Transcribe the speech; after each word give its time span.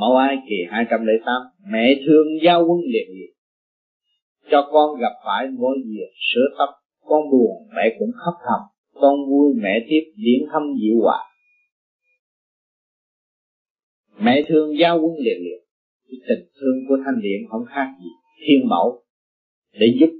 Mẫu 0.00 0.16
ai 0.16 0.36
kỳ 0.48 0.56
208 0.70 1.42
Mẹ 1.72 1.94
thương 2.06 2.26
giao 2.44 2.66
quân 2.68 2.80
liệt 2.92 3.06
liệt 3.14 3.32
Cho 4.50 4.68
con 4.72 5.00
gặp 5.00 5.12
phải 5.24 5.46
mỗi 5.58 5.78
việc 5.86 6.12
sửa 6.34 6.56
tóc, 6.58 6.68
Con 7.04 7.30
buồn, 7.30 7.68
mẹ 7.76 7.96
cũng 7.98 8.10
khóc 8.14 8.34
thầm, 8.46 8.60
Con 8.94 9.30
vui 9.30 9.54
mẹ 9.62 9.86
tiếp 9.88 10.00
điển 10.16 10.48
thăm 10.52 10.62
dịu 10.82 11.00
hòa. 11.02 11.18
Mẹ 14.20 14.42
thương 14.48 14.78
giao 14.78 15.00
quân 15.00 15.14
liệt 15.18 15.38
liệt 15.40 15.60
Tình 16.28 16.48
thương 16.60 16.76
của 16.88 16.96
thanh 17.04 17.20
điện 17.22 17.40
không 17.50 17.64
khác 17.68 17.88
gì 18.02 18.10
Thiên 18.46 18.68
mẫu. 18.68 19.02
Để 19.72 19.86
giúp 20.00 20.10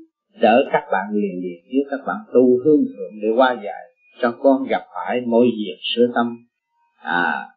đỡ 0.40 0.68
các 0.72 0.82
bạn 0.92 1.06
liền 1.12 1.42
liền 1.42 1.60
Nếu 1.72 1.82
các 1.90 2.00
bạn 2.06 2.16
tu 2.34 2.58
hương 2.64 2.84
thượng 2.84 3.20
để 3.22 3.28
qua 3.36 3.60
dạy 3.64 3.84
Cho 4.20 4.38
con 4.42 4.64
gặp 4.68 4.82
phải 4.94 5.20
mỗi 5.26 5.46
việc 5.46 5.78
sửa 5.94 6.06
tâm. 6.14 6.36
À 7.02 7.49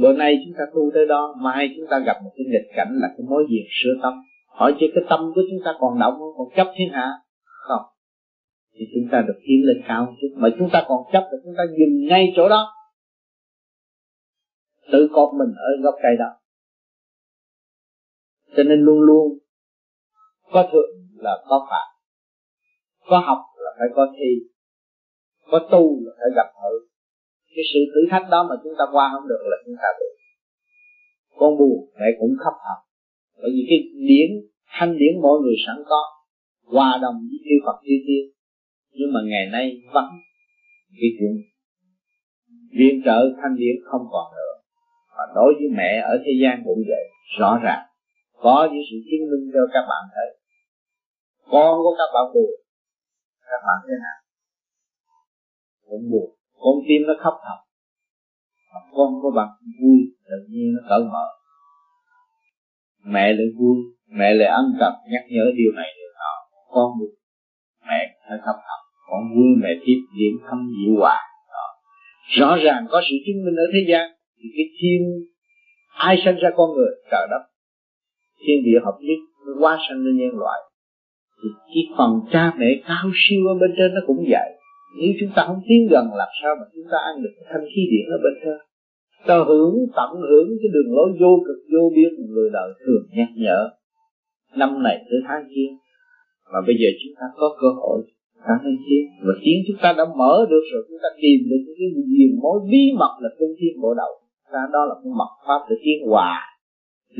bữa 0.00 0.12
nay 0.12 0.38
chúng 0.44 0.54
ta 0.58 0.64
tu 0.74 0.90
tới 0.94 1.06
đó, 1.06 1.34
mai 1.40 1.68
chúng 1.76 1.86
ta 1.90 1.98
gặp 2.06 2.16
một 2.24 2.30
cái 2.36 2.44
nghịch 2.46 2.76
cảnh 2.76 2.88
là 2.92 3.08
cái 3.08 3.26
mối 3.28 3.44
việc 3.50 3.66
sửa 3.82 4.02
tâm 4.02 4.12
hỏi 4.52 4.74
chứ 4.80 4.86
cái 4.94 5.04
tâm 5.10 5.20
của 5.34 5.40
chúng 5.50 5.60
ta 5.64 5.70
còn 5.80 5.98
động 5.98 6.14
không? 6.18 6.32
Còn 6.38 6.48
chấp 6.56 6.72
thiên 6.76 6.88
hạ 6.92 7.08
không. 7.44 7.82
Thì 8.74 8.84
chúng 8.94 9.08
ta 9.12 9.24
được 9.26 9.38
tiến 9.46 9.60
lên 9.64 9.84
cao 9.88 10.04
một 10.04 10.12
chút. 10.20 10.28
Mà 10.36 10.48
chúng 10.58 10.68
ta 10.72 10.84
còn 10.88 10.98
chấp 11.12 11.28
thì 11.32 11.36
chúng 11.44 11.54
ta 11.58 11.62
dừng 11.78 12.06
ngay 12.08 12.32
chỗ 12.36 12.48
đó. 12.48 12.72
Tự 14.92 15.08
cột 15.12 15.34
mình 15.38 15.54
ở 15.56 15.82
gốc 15.82 15.94
cây 16.02 16.12
đó. 16.18 16.30
Cho 18.56 18.62
nên 18.62 18.80
luôn 18.80 19.00
luôn 19.00 19.38
có 20.52 20.68
thượng 20.72 20.90
là 21.16 21.44
có 21.48 21.66
phạt. 21.70 21.86
Có 23.06 23.18
học 23.18 23.38
là 23.56 23.70
phải 23.78 23.88
có 23.94 24.06
thi. 24.16 24.30
Có 25.50 25.58
tu 25.70 26.00
là 26.04 26.12
phải 26.18 26.30
gặp 26.36 26.52
thử 26.62 26.91
cái 27.54 27.64
sự 27.72 27.80
thử 27.92 28.00
thách 28.10 28.26
đó 28.32 28.40
mà 28.50 28.54
chúng 28.62 28.74
ta 28.78 28.84
qua 28.92 29.04
không 29.12 29.28
được 29.28 29.42
là 29.50 29.56
chúng 29.64 29.76
ta 29.82 29.88
bị 30.00 30.08
con 31.38 31.58
buồn, 31.58 31.78
mẹ 32.00 32.08
cũng 32.20 32.34
khóc 32.42 32.54
thật 32.64 32.78
bởi 33.40 33.50
vì 33.54 33.62
cái 33.70 33.78
điển, 34.08 34.28
thanh 34.76 34.92
điển 35.00 35.12
mọi 35.22 35.36
người 35.42 35.56
sẵn 35.66 35.76
có, 35.90 36.00
hòa 36.74 36.98
đồng 37.02 37.16
với 37.28 37.38
chư 37.46 37.56
Phật 37.64 37.76
chư 37.86 37.96
tiên 38.06 38.24
nhưng 38.98 39.12
mà 39.14 39.20
ngày 39.30 39.46
nay 39.54 39.64
vắng 39.94 40.12
cái 41.00 41.10
chuyện 41.18 41.34
viện 42.78 43.02
trợ 43.04 43.18
thanh 43.42 43.54
điển 43.56 43.76
không 43.84 44.04
còn 44.12 44.26
nữa. 44.36 44.52
Và 45.16 45.24
đối 45.34 45.54
với 45.58 45.68
mẹ 45.78 45.90
ở 46.12 46.14
thế 46.24 46.32
gian 46.42 46.62
cũng 46.64 46.78
vậy, 46.90 47.04
rõ 47.38 47.60
ràng. 47.64 47.82
Có 48.32 48.68
những 48.72 48.82
sự 48.90 48.96
chứng 49.08 49.24
minh 49.30 49.44
cho 49.54 49.60
các 49.74 49.84
bạn 49.90 50.04
thấy. 50.14 50.28
Con 51.52 51.78
của 51.82 51.94
các 51.98 52.10
bạn 52.14 52.26
buồn, 52.34 52.52
các 53.50 53.60
bạn 53.66 53.78
thế 53.86 53.94
nào? 54.04 54.18
Cũng 55.88 56.10
buồn 56.10 56.28
con 56.62 56.74
tim 56.86 57.00
nó 57.08 57.14
khóc 57.22 57.34
thật. 57.44 57.58
Mà 58.72 58.80
con 58.96 59.08
có 59.22 59.28
bạn 59.38 59.48
vui, 59.80 59.98
tự 60.28 60.38
nhiên 60.50 60.68
nó 60.74 60.80
cởi 60.88 61.02
mở. 61.12 61.26
Mẹ 63.14 63.26
lại 63.38 63.48
vui, 63.58 63.76
mẹ 64.18 64.34
lại 64.34 64.48
ân 64.48 64.66
cần 64.80 64.92
nhắc 65.12 65.24
nhở 65.34 65.44
điều 65.58 65.72
này 65.78 65.88
điều 65.98 66.10
nọ. 66.20 66.34
Con 66.74 66.88
vui 66.98 67.10
mẹ 67.88 68.00
phải 68.28 68.38
khóc 68.44 68.56
thật. 68.66 68.80
Con 69.10 69.22
vui, 69.34 69.50
mẹ 69.62 69.68
tiếp 69.84 70.00
diễn 70.16 70.34
thâm 70.46 70.58
dịu 70.76 70.94
hòa 71.00 71.18
rõ 72.38 72.56
ràng 72.56 72.86
có 72.90 73.02
sự 73.10 73.16
chứng 73.26 73.44
minh 73.44 73.54
ở 73.54 73.66
thế 73.72 73.80
gian, 73.88 74.10
thì 74.38 74.48
cái 74.56 74.66
thiên 74.78 75.00
ai 75.94 76.16
sinh 76.24 76.36
ra 76.42 76.50
con 76.56 76.70
người? 76.76 76.92
Trời 77.10 77.26
đất. 77.30 77.42
Thiên 78.40 78.64
địa 78.64 78.78
hợp 78.84 78.96
nhất 79.00 79.20
qua 79.60 79.76
hóa 79.76 79.86
sanh 79.88 79.98
lên 80.04 80.16
nhân 80.16 80.38
loại. 80.38 80.60
Thì 81.42 81.48
cái 81.74 81.96
phần 81.98 82.10
cha 82.32 82.52
mẹ 82.58 82.66
cao 82.86 83.10
siêu 83.14 83.40
ở 83.52 83.54
bên 83.60 83.70
trên 83.76 83.94
nó 83.94 84.00
cũng 84.06 84.24
vậy 84.30 84.48
nếu 84.98 85.12
chúng 85.20 85.32
ta 85.36 85.40
không 85.48 85.60
tiến 85.68 85.80
gần, 85.92 86.04
làm 86.20 86.30
sao 86.38 86.52
mà 86.60 86.64
chúng 86.74 86.88
ta 86.92 86.98
ăn 87.10 87.14
được 87.22 87.32
cái 87.36 87.46
thanh 87.50 87.64
khí 87.70 87.82
điển 87.92 88.06
ở 88.16 88.18
bên 88.24 88.34
trên? 88.42 88.58
Ta 89.28 89.36
hưởng, 89.48 89.74
tận 89.98 90.10
hưởng 90.30 90.48
cái 90.60 90.70
đường 90.74 90.90
lối 90.96 91.08
vô 91.20 91.32
cực, 91.46 91.60
vô 91.72 91.82
biên 91.96 92.12
người 92.32 92.50
đời 92.56 92.68
thường 92.82 93.04
nhắc 93.16 93.30
nhở. 93.44 93.60
Năm 94.60 94.70
này 94.86 94.96
tới 95.08 95.20
tháng 95.28 95.44
kia, 95.52 95.68
mà 96.52 96.60
bây 96.66 96.76
giờ 96.80 96.88
chúng 97.00 97.14
ta 97.18 97.26
có 97.40 97.46
cơ 97.60 97.68
hội 97.80 97.98
tháng 98.46 98.58
thanh 98.62 98.78
kia. 98.86 99.02
Và 99.26 99.34
khiến 99.42 99.56
chúng 99.66 99.80
ta 99.82 99.88
đã 99.98 100.04
mở 100.20 100.34
được 100.52 100.64
rồi, 100.72 100.82
chúng 100.88 101.00
ta 101.04 101.08
tìm 101.22 101.38
được 101.50 101.62
cái 101.76 101.88
điều 102.18 102.32
mối 102.42 102.58
bí 102.70 102.82
mật 103.00 103.14
là 103.22 103.30
trung 103.38 103.52
thiên 103.58 103.74
bộ 103.82 103.90
đầu. 104.02 104.12
Ta 104.52 104.62
đó 104.74 104.80
là 104.88 104.94
cái 105.02 105.12
mật 105.20 105.32
pháp 105.46 105.60
để 105.68 105.76
tiến 105.84 105.98
hòa 106.10 106.34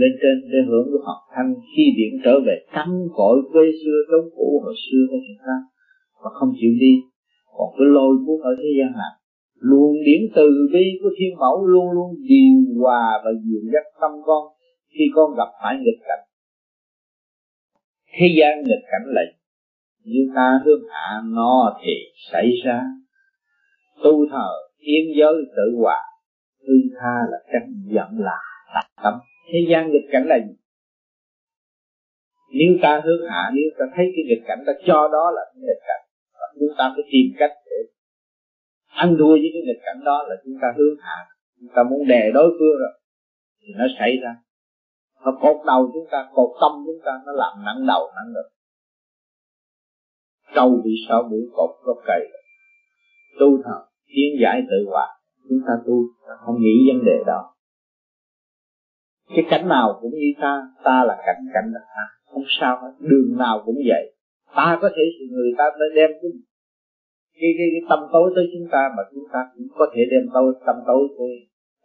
lên 0.00 0.12
trên 0.22 0.37
để 0.53 0.59
hưởng 0.69 0.87
được 0.93 1.03
học 1.09 1.21
thanh 1.34 1.55
khi 1.77 1.84
điện 1.99 2.12
trở 2.25 2.34
về 2.47 2.56
căn 2.75 2.88
cội 3.19 3.37
quê 3.53 3.65
xưa, 3.81 3.99
chống 4.11 4.28
cũ 4.37 4.61
hồi 4.65 4.75
xưa 4.84 5.03
của 5.11 5.21
chúng 5.27 5.41
ta. 5.47 5.56
Và 6.22 6.31
không 6.38 6.50
chịu 6.61 6.72
đi 6.81 6.94
còn 7.57 7.69
cái 7.79 7.87
lôi 7.97 8.17
cuốn 8.27 8.41
ở 8.51 8.53
thế 8.59 8.71
gian 8.79 8.93
này 8.93 9.13
luôn 9.55 9.97
điển 10.07 10.21
từ 10.35 10.49
bi 10.73 10.85
của 11.03 11.11
thiên 11.19 11.39
mẫu 11.39 11.67
luôn 11.67 11.91
luôn 11.91 12.11
điều 12.29 12.83
hòa 12.83 13.21
và 13.25 13.31
dịu 13.45 13.61
dắt 13.73 13.85
tâm 14.01 14.11
con 14.27 14.45
khi 14.89 15.05
con 15.15 15.35
gặp 15.37 15.51
phải 15.62 15.77
nghịch 15.77 16.01
cảnh. 16.09 16.25
Thế 18.19 18.27
gian 18.39 18.62
nghịch 18.62 18.85
cảnh 18.91 19.05
là 19.07 19.23
như 20.05 20.21
ta 20.35 20.61
hướng 20.65 20.83
hạ 20.91 21.23
nó 21.25 21.81
thì 21.85 21.93
xảy 22.33 22.51
ra. 22.65 22.83
Tu 24.05 24.27
thờ 24.31 24.51
thiên 24.81 25.05
giới 25.19 25.35
tự 25.57 25.77
hòa 25.79 26.03
tư 26.67 26.75
tha 27.01 27.17
là 27.31 27.39
tránh 27.53 27.73
giận 27.95 28.09
là 28.19 28.39
tạp 28.75 29.05
tâm. 29.05 29.15
Thế 29.53 29.59
gian 29.71 29.91
nghịch 29.91 30.09
cảnh 30.12 30.27
là 30.27 30.39
gì? 30.39 30.55
Nếu 32.55 32.79
ta 32.83 33.01
hướng 33.05 33.29
hạ, 33.31 33.51
nếu 33.55 33.65
ta 33.79 33.85
thấy 33.97 34.07
cái 34.17 34.25
nghịch 34.29 34.43
cảnh 34.47 34.59
ta 34.67 34.73
cho 34.87 35.09
đó 35.12 35.31
là 35.31 35.43
nghịch 35.57 35.83
cảnh 35.87 36.02
chúng 36.61 36.75
ta 36.79 36.93
phải 36.95 37.05
tìm 37.13 37.27
cách 37.39 37.51
để 37.67 37.79
ăn 38.87 39.17
thua 39.19 39.35
với 39.43 39.51
cái 39.55 39.63
nghịch 39.67 39.83
cảnh 39.87 40.01
đó 40.05 40.25
là 40.29 40.35
chúng 40.45 40.55
ta 40.63 40.69
hướng 40.77 40.97
hạ. 41.01 41.19
Chúng 41.61 41.71
ta 41.75 41.83
muốn 41.91 42.09
đè 42.09 42.31
đối 42.35 42.51
phương 42.59 42.77
rồi, 42.83 42.95
thì 43.61 43.69
nó 43.77 43.85
xảy 43.99 44.13
ra. 44.23 44.37
Nó 45.25 45.33
cột 45.43 45.57
đầu 45.67 45.91
chúng 45.95 46.07
ta, 46.11 46.29
cột 46.35 46.51
tâm 46.61 46.73
chúng 46.87 47.01
ta, 47.05 47.12
nó 47.27 47.33
làm 47.33 47.65
nặng 47.65 47.87
đầu, 47.87 48.11
nặng 48.17 48.33
ngực. 48.35 48.49
Trâu 50.55 50.81
bị 50.85 50.91
sao 51.09 51.23
mũi, 51.31 51.43
cột 51.53 51.71
gốc 51.85 51.97
cây. 52.07 52.21
Tu 53.41 53.62
thật 53.65 53.81
tiến 54.07 54.31
giải 54.43 54.62
tự 54.71 54.91
hòa 54.91 55.09
chúng 55.49 55.59
ta 55.67 55.73
tu 55.87 55.95
không 56.47 56.57
nghĩ 56.61 56.75
vấn 56.89 57.05
đề 57.05 57.25
đó. 57.27 57.55
Cái 59.29 59.45
cảnh 59.51 59.69
nào 59.69 59.99
cũng 60.01 60.11
như 60.11 60.33
ta 60.41 60.62
ta 60.85 61.05
là 61.05 61.23
cảnh 61.27 61.45
cảnh 61.55 61.73
là 61.73 61.81
ta 61.81 62.05
không 62.33 62.43
sao 62.61 62.79
hết, 62.83 62.93
đường 62.99 63.39
nào 63.39 63.62
cũng 63.65 63.77
vậy 63.89 64.12
ta 64.57 64.79
có 64.83 64.89
thể 64.97 65.03
người 65.31 65.53
ta 65.59 65.65
đã 65.81 65.87
đem 65.95 66.11
cái 66.23 66.31
cái, 67.41 67.51
cái, 67.59 67.69
cái 67.75 67.83
tâm 67.91 68.01
tối 68.13 68.33
tới 68.37 68.45
chúng 68.53 68.69
ta 68.73 68.83
mà 68.97 69.03
chúng 69.13 69.25
ta 69.33 69.41
cũng 69.55 69.67
có 69.79 69.87
thể 69.93 70.03
đem 70.13 70.25
tối 70.35 70.55
tâm 70.67 70.77
tối 70.87 71.03
tới, 71.19 71.33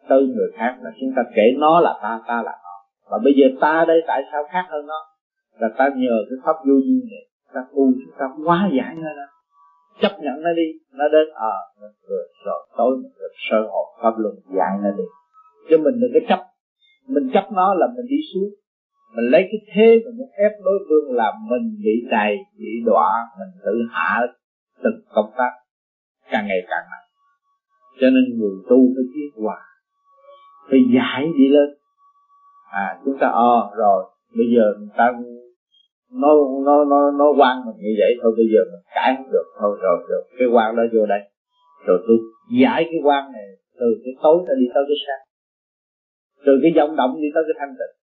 tới 0.09 0.21
người 0.35 0.49
khác 0.57 0.73
là 0.83 0.91
chúng 0.99 1.11
ta 1.15 1.21
kể 1.35 1.45
nó 1.57 1.79
là 1.79 1.93
ta 2.03 2.21
ta 2.27 2.37
là 2.47 2.55
nó. 2.65 2.75
Và 3.11 3.17
bây 3.23 3.33
giờ 3.37 3.45
ta 3.61 3.85
đây 3.87 3.99
tại 4.07 4.21
sao 4.31 4.43
khác 4.51 4.65
hơn 4.69 4.85
nó? 4.87 4.99
Là 5.59 5.69
ta 5.77 5.89
nhờ 5.95 6.15
cái 6.29 6.37
pháp 6.45 6.57
vô 6.67 6.75
duyên 6.85 7.01
này 7.11 7.23
ta 7.53 7.61
tu 7.71 7.83
chúng 8.01 8.15
ta 8.19 8.25
quá 8.45 8.69
giải 8.77 8.95
nó 8.95 9.09
ra. 9.17 9.27
Chấp 10.01 10.13
nhận 10.23 10.35
nó 10.45 10.49
đi 10.59 10.67
nó 10.93 11.05
đến 11.07 11.27
ờ 11.33 11.49
à, 11.49 11.87
rồi, 12.09 12.23
rồi 12.45 12.67
tối 12.77 12.91
rồi 13.19 13.29
sơ 13.49 13.57
hồn 13.71 13.87
pháp 14.01 14.13
luân 14.17 14.35
giải 14.57 14.73
nó 14.83 14.89
đi. 14.97 15.03
Chứ 15.69 15.77
mình 15.77 15.95
đừng 16.01 16.11
có 16.13 16.19
chấp. 16.29 16.41
Mình 17.07 17.29
chấp 17.33 17.45
nó 17.51 17.73
là 17.73 17.87
mình 17.95 18.05
đi 18.09 18.17
xuống 18.33 18.49
mình 19.15 19.25
lấy 19.33 19.41
cái 19.51 19.59
thế 19.73 20.01
mà 20.05 20.11
muốn 20.17 20.29
ép 20.37 20.51
đối 20.65 20.79
phương 20.89 21.15
làm 21.15 21.33
mình 21.49 21.65
bị 21.83 21.95
đầy 22.11 22.35
bị 22.59 22.71
đọa 22.85 23.11
mình 23.39 23.61
tự 23.65 23.73
hạ 23.91 24.27
từng 24.83 25.01
công 25.15 25.31
tác 25.37 25.51
càng 26.31 26.47
ngày 26.47 26.61
càng 26.69 26.85
nặng. 26.91 27.07
Cho 27.99 28.07
nên 28.09 28.39
người 28.39 28.55
tu 28.69 28.77
phải 28.95 29.05
tiến 29.13 29.43
hòa 29.43 29.59
phải 30.69 30.79
giải 30.95 31.21
đi 31.37 31.47
lên. 31.47 31.69
À 32.71 32.99
chúng 33.05 33.17
ta 33.19 33.27
ờ 33.27 33.55
à, 33.61 33.75
rồi 33.77 34.03
bây 34.37 34.47
giờ 34.55 34.65
người 34.79 34.93
ta 34.97 35.05
nó 36.11 36.31
nó 36.65 36.85
nó 36.85 37.11
nó 37.11 37.25
quan 37.37 37.55
mình 37.65 37.77
như 37.85 37.93
vậy 38.01 38.11
thôi 38.21 38.31
bây 38.37 38.47
giờ 38.53 38.61
mình 38.71 38.83
cãi 38.95 39.15
không 39.17 39.31
được 39.31 39.47
thôi 39.59 39.77
rồi 39.81 39.97
rồi 40.09 40.21
cái 40.39 40.47
quan 40.47 40.75
đó 40.75 40.83
vô 40.93 41.05
đây. 41.05 41.21
Rồi 41.85 41.97
tôi 42.07 42.17
giải 42.61 42.83
cái 42.91 42.99
quan 43.03 43.31
này 43.31 43.47
từ 43.79 43.87
cái 44.03 44.13
tối 44.23 44.37
ta 44.47 44.53
đi 44.59 44.65
tới 44.73 44.83
cái 44.89 44.97
sáng 45.07 45.27
từ 46.45 46.53
cái 46.61 46.71
vọng 46.77 46.95
động 46.95 47.13
đi 47.21 47.27
tới 47.35 47.43
cái 47.47 47.55
thanh 47.59 47.73
tịnh 47.79 47.95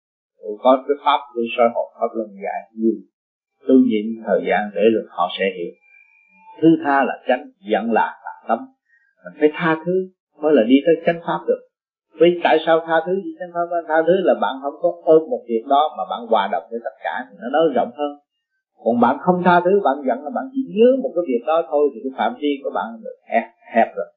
có 0.63 0.83
cái 0.87 0.97
pháp 1.05 1.19
của 1.33 1.41
soi 1.57 1.67
học 1.75 1.87
pháp 1.99 2.11
luân 2.17 2.29
giải. 2.43 2.59
Nhiều 2.79 2.97
tu 3.67 3.75
nhịn 3.89 4.05
thời 4.25 4.41
gian 4.47 4.61
để 4.75 4.81
được 4.95 5.07
họ 5.09 5.25
sẽ 5.39 5.45
hiểu. 5.57 5.73
Thứ 6.61 6.67
tha 6.83 7.03
là 7.03 7.15
chánh 7.27 7.43
giận 7.71 7.91
là 7.91 8.07
là 8.25 8.33
tâm. 8.47 8.59
Mình 9.23 9.33
phải 9.39 9.49
tha 9.53 9.77
thứ 9.85 9.95
mới 10.41 10.53
là 10.53 10.63
đi 10.63 10.75
tới 10.85 10.95
chánh 11.05 11.19
pháp 11.27 11.39
được. 11.47 11.61
Vì 12.19 12.39
tại 12.43 12.57
sao 12.65 12.79
tha 12.87 12.97
thứ? 13.05 13.13
Gì 13.25 13.31
chánh 13.39 13.51
pháp, 13.53 13.65
tha 13.87 13.97
thứ 14.07 14.13
là 14.27 14.33
bạn 14.41 14.53
không 14.61 14.73
có 14.81 14.89
ôm 15.03 15.21
một 15.29 15.41
việc 15.49 15.63
đó 15.69 15.81
mà 15.97 16.03
bạn 16.11 16.21
hòa 16.31 16.49
đồng 16.51 16.63
với 16.71 16.79
tất 16.83 16.95
cả 17.03 17.25
thì 17.29 17.35
nó 17.41 17.49
nói 17.49 17.63
rộng 17.75 17.91
hơn. 17.97 18.11
Còn 18.83 18.99
bạn 18.99 19.17
không 19.25 19.41
tha 19.45 19.61
thứ, 19.65 19.73
bạn 19.83 19.97
giận 20.07 20.17
là 20.23 20.29
bạn 20.35 20.45
chỉ 20.53 20.61
nhớ 20.77 20.89
một 21.03 21.11
cái 21.15 21.23
việc 21.27 21.43
đó 21.47 21.57
thôi 21.69 21.89
thì 21.93 21.99
cái 22.03 22.13
phạm 22.17 22.35
vi 22.41 22.51
của 22.63 22.71
bạn 22.75 22.87
được 23.03 23.17
hẹp 23.31 23.45
hẹp 23.75 23.87
rồi. 23.95 24.09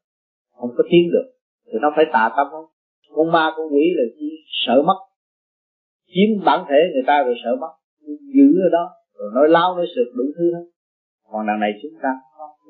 Không 0.59 0.71
có 0.77 0.85
tiến 0.91 1.11
được. 1.13 1.27
Thì 1.67 1.79
nó 1.83 1.93
phải 1.97 2.05
tà 2.13 2.31
tâm 2.37 2.47
không? 2.51 2.67
Con 3.15 3.33
ma, 3.33 3.53
con 3.57 3.67
quỷ 3.73 3.85
là 3.97 4.05
chỉ 4.19 4.27
sợ 4.67 4.83
mất 4.83 4.99
chiếm 6.13 6.45
bản 6.45 6.61
thể 6.69 6.81
người 6.93 7.07
ta 7.07 7.23
rồi 7.27 7.35
sợ 7.45 7.57
mất. 7.61 7.73
Giữ 8.35 8.49
ở 8.67 8.69
đó, 8.73 8.85
rồi 9.19 9.31
nói 9.35 9.49
láo, 9.49 9.77
nói 9.77 9.87
sượt 9.95 10.09
đủ 10.17 10.25
thứ 10.37 10.45
hết. 10.55 10.65
Còn 11.31 11.47
đằng 11.47 11.61
này 11.61 11.71
chúng 11.83 12.01
ta 12.03 12.11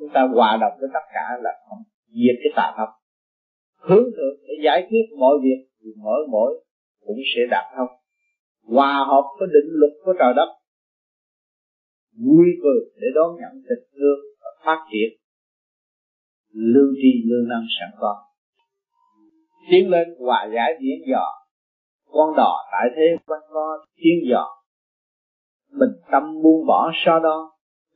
chúng 0.00 0.10
ta 0.14 0.20
hòa 0.34 0.58
đồng 0.60 0.72
với 0.80 0.88
tất 0.94 1.04
cả 1.14 1.24
là 1.42 1.50
không 1.68 1.78
diệt 2.08 2.36
cái 2.42 2.52
tà 2.56 2.74
tâm 2.78 2.88
hướng 3.88 4.08
thượng 4.16 4.36
để 4.46 4.54
giải 4.64 4.86
quyết 4.88 5.04
mọi 5.18 5.34
việc, 5.42 5.60
thì 5.80 5.90
mỗi 5.96 6.20
mỗi 6.30 6.64
cũng 7.06 7.16
sẽ 7.34 7.40
đạt 7.50 7.64
thông. 7.76 7.88
Hòa 8.62 9.04
hợp 9.08 9.24
với 9.38 9.48
định 9.54 9.70
luật 9.80 9.92
của 10.04 10.12
trời 10.18 10.32
đất. 10.36 10.50
Vui 12.24 12.46
cười 12.62 12.80
để 13.00 13.08
đón 13.14 13.30
nhận 13.40 13.52
tình 13.68 13.84
thương 13.96 14.20
và 14.42 14.50
phát 14.64 14.80
triển. 14.92 15.10
Lương 16.52 16.92
tri 17.02 17.22
lương 17.30 17.48
năng 17.48 17.66
sẵn 17.80 17.90
có. 18.00 18.14
Tiến 19.70 19.90
lên 19.90 20.08
hòa 20.18 20.50
giải 20.54 20.72
diễn 20.80 21.10
dò 21.10 21.24
con 22.10 22.36
đò 22.36 22.56
tại 22.72 22.90
thế 22.96 23.16
quanh 23.26 23.42
co 23.52 23.86
chuyên 23.96 24.30
dò 24.30 24.58
mình 25.72 25.90
tâm 26.10 26.42
buông 26.42 26.66
bỏ 26.66 26.90
so 26.94 27.18
đo, 27.18 27.52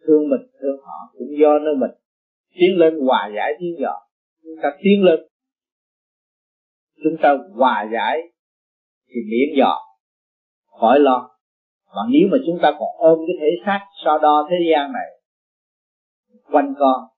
thương 0.07 0.29
mình, 0.31 0.41
thương 0.61 0.77
họ 0.85 1.15
cũng 1.19 1.29
do 1.41 1.59
nơi 1.59 1.75
mình. 1.75 1.91
Tiến 2.55 2.79
lên 2.79 2.95
hòa 3.07 3.31
giải 3.37 3.53
tiến 3.61 3.75
dò 3.79 4.01
chúng 4.43 4.57
ta 4.63 4.69
tiến 4.83 5.05
lên. 5.05 5.21
Chúng 7.05 7.17
ta 7.23 7.39
hòa 7.55 7.89
giải 7.93 8.19
thì 9.09 9.21
miễn 9.31 9.59
dò 9.59 9.79
khỏi 10.81 11.01
lo. 11.01 11.29
Mà 11.95 12.03
nếu 12.11 12.29
mà 12.33 12.39
chúng 12.47 12.59
ta 12.63 12.71
còn 12.71 12.89
ôm 12.99 13.19
cái 13.27 13.37
thể 13.41 13.51
xác 13.67 13.87
so 14.05 14.19
đo 14.19 14.49
thế 14.51 14.57
gian 14.73 14.93
này, 14.93 15.09
quanh 16.53 16.75
co, 16.79 17.09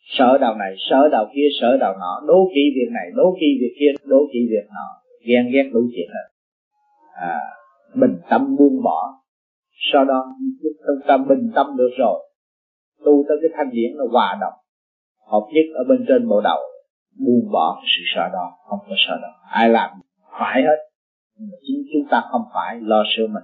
sợ 0.00 0.38
đầu 0.40 0.54
này, 0.54 0.74
sợ 0.90 1.08
đầu 1.12 1.26
kia, 1.34 1.48
sợ 1.60 1.76
đầu 1.80 1.92
nọ, 2.00 2.22
đố 2.26 2.48
kỵ 2.54 2.60
việc 2.74 2.90
này, 2.92 3.10
đố 3.14 3.36
kỵ 3.40 3.46
việc 3.60 3.74
kia, 3.80 3.92
đố 4.04 4.18
kỵ 4.32 4.38
việc 4.50 4.66
nọ 4.74 4.99
ghen 5.20 5.50
ghét 5.52 5.70
đủ 5.72 5.80
chuyện 5.94 6.08
hết 6.08 6.30
à, 7.20 7.40
bình 7.94 8.20
tâm 8.30 8.56
buông 8.56 8.82
bỏ. 8.82 9.22
Sau 9.92 10.04
đó 10.04 10.24
chúng 10.62 11.06
ta 11.08 11.16
bình 11.16 11.50
tâm 11.54 11.66
được 11.76 11.90
rồi 11.98 12.30
tu 13.04 13.24
tới 13.28 13.36
cái 13.42 13.50
thanh 13.54 13.70
điển 13.72 13.96
nó 13.96 14.04
hòa 14.12 14.38
đồng. 14.40 14.52
Hợp 15.30 15.46
nhất 15.52 15.66
ở 15.74 15.84
bên 15.88 16.04
trên 16.08 16.28
bộ 16.28 16.40
đầu 16.40 16.58
buông 17.18 17.52
bỏ 17.52 17.82
sự 17.82 18.02
sợ 18.14 18.28
đó 18.32 18.52
không 18.68 18.78
có 18.88 18.94
sợ 19.08 19.18
đó. 19.22 19.28
Ai 19.50 19.68
làm 19.68 19.90
phải 20.38 20.62
hết. 20.62 20.78
Nhưng 21.36 21.48
mà 21.50 21.56
chính 21.66 21.82
chúng 21.92 22.08
ta 22.10 22.22
không 22.30 22.42
phải 22.54 22.80
lo 22.80 23.04
sợ 23.16 23.22
mình. 23.26 23.42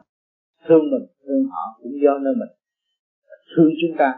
Thương 0.67 0.91
mình 0.91 1.07
thương 1.27 1.49
họ 1.51 1.81
cũng 1.83 1.93
do 2.03 2.19
nơi 2.19 2.35
mình. 2.37 2.49
Thương 3.57 3.71
chúng 3.81 3.99
ta 3.99 4.15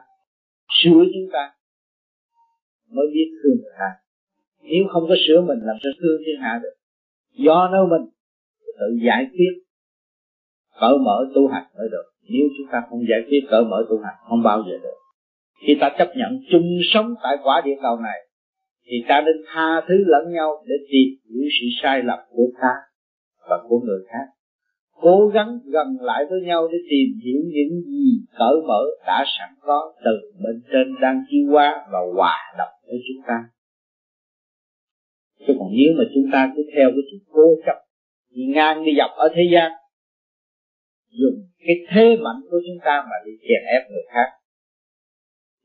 sửa 0.68 1.04
chúng 1.14 1.28
ta 1.32 1.52
mới 2.90 3.06
biết 3.14 3.30
thương 3.42 3.56
người 3.62 3.72
ta. 3.78 3.90
Nếu 4.62 4.84
không 4.92 5.04
có 5.08 5.14
sửa 5.26 5.40
mình 5.40 5.58
làm 5.62 5.76
sao 5.82 5.92
thương 6.00 6.18
thiên 6.26 6.40
hạ 6.40 6.60
được? 6.62 6.77
Do 7.38 7.68
nơi 7.72 7.82
mình 7.90 8.08
tự 8.78 9.06
giải 9.06 9.26
quyết, 9.32 9.52
cởi 10.80 10.94
mở 11.04 11.16
tu 11.34 11.48
hành 11.48 11.66
mới 11.78 11.88
được. 11.90 12.06
Nếu 12.30 12.46
chúng 12.58 12.66
ta 12.72 12.82
không 12.90 13.00
giải 13.10 13.20
quyết, 13.28 13.40
cởi 13.50 13.64
mở 13.64 13.86
tu 13.90 13.96
hành 14.04 14.14
không 14.28 14.42
bao 14.42 14.62
giờ 14.66 14.78
được. 14.82 14.98
Khi 15.66 15.76
ta 15.80 15.90
chấp 15.98 16.08
nhận 16.16 16.40
chung 16.50 16.68
sống 16.92 17.14
tại 17.22 17.36
quả 17.42 17.62
địa 17.64 17.76
cầu 17.82 17.96
này, 17.96 18.18
thì 18.86 18.96
ta 19.08 19.20
nên 19.20 19.36
tha 19.46 19.80
thứ 19.88 19.94
lẫn 20.06 20.32
nhau 20.32 20.64
để 20.66 20.74
tìm 20.90 21.08
hiểu 21.30 21.42
sự 21.60 21.66
sai 21.82 22.02
lầm 22.02 22.18
của 22.30 22.46
ta 22.62 22.74
và 23.48 23.56
của 23.68 23.80
người 23.86 24.00
khác. 24.08 24.26
Cố 25.00 25.30
gắng 25.34 25.58
gần 25.64 25.86
lại 26.00 26.24
với 26.30 26.40
nhau 26.40 26.68
để 26.72 26.78
tìm 26.90 27.20
hiểu 27.24 27.40
những 27.44 27.80
gì 27.86 28.24
cởi 28.38 28.56
mở 28.68 28.82
đã 29.06 29.24
sẵn 29.38 29.48
có 29.60 29.92
từ 30.04 30.32
bên 30.44 30.62
trên 30.72 30.94
đang 31.00 31.24
chi 31.30 31.36
qua 31.52 31.86
và 31.92 31.98
hòa 32.14 32.54
đồng 32.58 32.74
với 32.86 32.98
chúng 33.08 33.22
ta 33.26 33.34
chứ 35.46 35.52
còn 35.58 35.68
nếu 35.78 35.90
mà 35.98 36.04
chúng 36.14 36.26
ta 36.32 36.52
cứ 36.56 36.62
theo 36.74 36.88
cái 36.90 37.02
sự 37.10 37.18
cố 37.32 37.46
chấp, 37.66 37.76
đi 38.30 38.42
ngang 38.54 38.84
đi 38.84 38.92
dọc 38.98 39.10
ở 39.16 39.28
thế 39.34 39.42
gian, 39.52 39.72
dùng 41.10 41.38
cái 41.66 41.76
thế 41.90 42.16
mạnh 42.24 42.40
của 42.50 42.60
chúng 42.66 42.78
ta 42.84 43.04
mà 43.10 43.16
đi 43.26 43.32
chèn 43.40 43.62
ép 43.74 43.90
người 43.90 44.02
khác. 44.08 44.28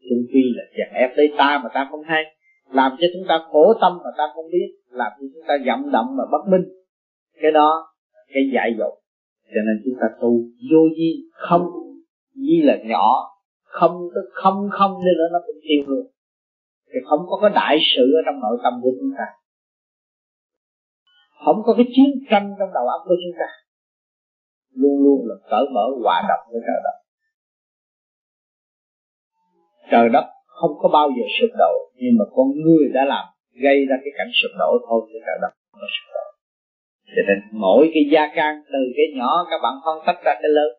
Chung 0.09 0.23
quy 0.33 0.43
là 0.55 0.63
chèn 0.77 0.93
ép 0.93 1.17
lấy 1.17 1.27
ta 1.37 1.61
mà 1.63 1.69
ta 1.73 1.87
không 1.91 2.03
hay. 2.03 2.23
Làm 2.71 2.91
cho 2.99 3.07
chúng 3.13 3.25
ta 3.29 3.39
khổ 3.51 3.73
tâm 3.81 3.93
mà 4.03 4.09
ta 4.17 4.23
không 4.35 4.45
biết. 4.51 4.67
Làm 4.89 5.11
cho 5.19 5.27
chúng 5.33 5.43
ta 5.47 5.53
dậm 5.65 5.91
đậm 5.91 6.05
mà 6.17 6.23
bất 6.31 6.43
minh. 6.51 6.63
Cái 7.41 7.51
đó 7.51 7.87
cái 8.33 8.43
dạy 8.53 8.75
dỗ 8.77 8.89
cho 9.45 9.61
nên 9.67 9.81
chúng 9.85 9.95
ta 10.01 10.07
tu 10.21 10.29
vô 10.71 10.81
di 10.97 11.23
không. 11.31 11.61
Di 12.35 12.61
là 12.61 12.77
nhỏ, 12.83 13.29
không 13.63 14.09
tức 14.15 14.29
không 14.33 14.69
không 14.71 14.91
nên 15.05 15.31
nó 15.31 15.39
cũng 15.45 15.55
tiêu 15.67 15.83
luôn 15.87 16.07
thì 16.93 16.99
không 17.09 17.19
có 17.29 17.39
cái 17.41 17.51
đại 17.55 17.77
sự 17.95 18.03
ở 18.19 18.21
trong 18.25 18.39
nội 18.41 18.57
tâm 18.63 18.73
của 18.83 18.91
chúng 18.99 19.11
ta 19.17 19.25
không 21.45 21.57
có 21.65 21.73
cái 21.77 21.85
chiến 21.95 22.11
tranh 22.29 22.55
trong 22.59 22.69
đầu 22.73 22.85
óc 22.87 23.01
của 23.05 23.15
chúng 23.23 23.35
ta. 23.39 23.49
Luôn 24.81 24.95
luôn 25.03 25.19
là 25.29 25.35
cởi 25.51 25.65
mở, 25.75 25.85
hòa 26.03 26.17
đồng 26.29 26.43
với 26.51 26.61
trời 26.67 26.79
đất. 26.83 26.97
Trời 29.91 30.09
đất 30.09 30.25
không 30.47 30.71
có 30.81 30.89
bao 30.93 31.09
giờ 31.15 31.25
sụp 31.39 31.51
đổ, 31.59 31.73
nhưng 31.95 32.15
mà 32.19 32.25
con 32.35 32.47
người 32.63 32.85
đã 32.93 33.05
làm, 33.05 33.25
gây 33.63 33.85
ra 33.89 33.95
cái 34.03 34.11
cảnh 34.17 34.31
sụp 34.39 34.51
đổ 34.59 34.71
thôi 34.87 35.01
chứ 35.09 35.17
trời 35.25 35.37
đất 35.41 35.51
không 35.71 35.79
có 35.81 35.87
sụp 35.95 36.07
đổ. 36.15 36.27
Cho 37.15 37.21
nên 37.27 37.37
mỗi 37.51 37.91
cái 37.93 38.03
gia 38.13 38.35
can, 38.35 38.53
từ 38.73 38.81
cái 38.97 39.05
nhỏ, 39.17 39.47
các 39.49 39.59
bạn 39.63 39.73
phân 39.85 39.97
tách 40.05 40.23
ra 40.25 40.33
cái 40.41 40.51
lớn, 40.57 40.71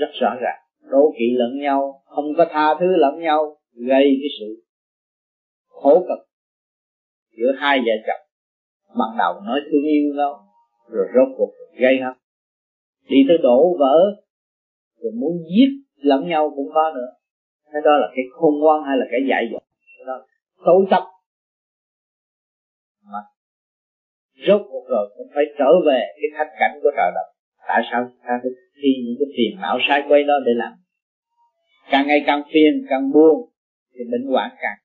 rất 0.00 0.10
rõ 0.20 0.30
ràng. 0.40 0.60
Đố 0.90 1.12
kỵ 1.18 1.24
lẫn 1.36 1.58
nhau, 1.60 2.02
không 2.04 2.24
có 2.36 2.46
tha 2.50 2.74
thứ 2.80 2.86
lẫn 2.96 3.20
nhau, 3.20 3.56
gây 3.88 4.04
cái 4.22 4.30
sự 4.40 4.64
khổ 5.68 6.04
cực 6.08 6.28
giữa 7.36 7.52
hai 7.58 7.78
vợ 7.78 7.92
chồng 8.06 8.25
ban 8.88 9.18
đầu 9.18 9.40
nói 9.40 9.60
thương 9.64 9.84
yêu 9.84 10.12
đâu, 10.16 10.34
rồi 10.88 11.06
rốt 11.14 11.28
cuộc 11.38 11.52
gây 11.80 12.00
hấn. 12.04 12.12
Đi 13.08 13.16
tới 13.28 13.38
đổ 13.42 13.76
vỡ, 13.78 13.96
rồi 15.02 15.12
muốn 15.12 15.32
giết 15.50 15.68
lẫn 15.96 16.28
nhau 16.28 16.52
cũng 16.56 16.68
có 16.74 16.92
nữa. 16.94 17.10
Cái 17.72 17.82
đó 17.84 17.90
là 17.96 18.08
cái 18.16 18.24
khôn 18.32 18.54
ngoan 18.60 18.84
hay 18.84 18.96
là 18.98 19.06
cái 19.10 19.20
dạy 19.30 19.44
dỗ 19.52 19.58
đó 20.06 20.26
tối 20.64 20.86
chấp 20.90 21.02
mà 23.12 23.18
rốt 24.46 24.60
cuộc 24.70 24.84
rồi 24.88 25.14
cũng 25.16 25.26
phải 25.34 25.44
trở 25.58 25.70
về 25.86 26.00
cái 26.16 26.30
thách 26.36 26.52
cảnh 26.60 26.78
của 26.82 26.90
trời 26.96 27.10
đất. 27.14 27.26
Tại 27.68 27.82
sao? 27.90 28.10
Ta 28.22 28.40
phải 28.42 28.50
thi 28.82 28.88
những 29.04 29.16
cái 29.18 29.28
phiền 29.36 29.60
não 29.62 29.78
sai 29.88 30.02
quay 30.08 30.22
đó 30.22 30.34
để 30.46 30.52
làm. 30.56 30.72
Càng 31.90 32.06
ngày 32.06 32.22
càng 32.26 32.42
phiền, 32.52 32.86
càng 32.90 33.12
buồn, 33.12 33.50
thì 33.94 34.00
bệnh 34.12 34.32
hoạn 34.32 34.50
càng. 34.60 34.78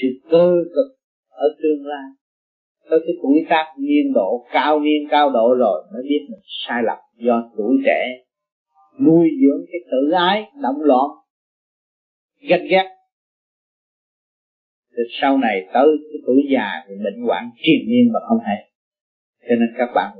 Sự 0.00 0.08
cơ 0.30 0.54
cực 0.74 0.98
ở 1.28 1.46
tương 1.62 1.86
lai 1.86 2.08
tới 2.90 3.00
cái 3.06 3.14
tuổi 3.22 3.46
tác 3.50 3.74
niên 3.78 4.12
độ, 4.14 4.46
cao 4.52 4.80
niên, 4.80 5.08
cao 5.10 5.30
độ 5.30 5.54
rồi, 5.58 5.84
mới 5.92 6.02
biết 6.02 6.26
mình 6.30 6.40
sai 6.66 6.82
lầm 6.82 6.98
do 7.16 7.50
tuổi 7.56 7.76
trẻ. 7.86 8.24
Nuôi 9.00 9.28
dưỡng 9.40 9.64
cái 9.72 9.80
tự 9.90 10.10
ái, 10.10 10.44
động 10.62 10.80
loạn, 10.80 11.10
ganh 12.48 12.66
ghét. 12.70 12.88
Thì 14.96 15.02
sau 15.20 15.38
này 15.38 15.66
tới 15.74 15.86
cái 16.12 16.18
tuổi 16.26 16.42
già 16.50 16.68
thì 16.88 16.94
bệnh 17.04 17.26
hoạn 17.26 17.50
triền 17.62 17.80
miên 17.88 18.12
mà 18.12 18.20
không 18.28 18.38
hay. 18.46 18.70
Cho 19.40 19.54
nên 19.54 19.68
các 19.78 19.88
bạn 19.94 20.16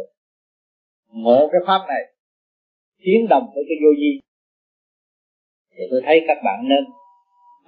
ngộ 1.15 1.49
cái 1.53 1.61
pháp 1.67 1.87
này, 1.89 2.03
tiến 3.05 3.27
đồng 3.29 3.47
với 3.55 3.65
cái 3.69 3.77
vô 3.83 3.91
vi. 3.99 4.21
Thì 5.77 5.85
tôi 5.91 6.01
thấy 6.05 6.25
các 6.27 6.39
bạn 6.45 6.69
nên 6.69 6.85